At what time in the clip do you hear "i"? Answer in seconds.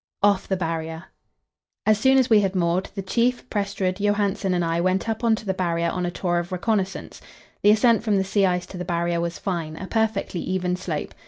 4.65-4.81